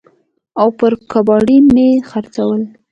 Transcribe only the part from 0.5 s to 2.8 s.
او پر کباړي مې خرڅول.